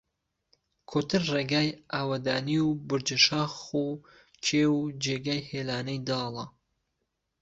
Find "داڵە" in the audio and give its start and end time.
6.07-6.45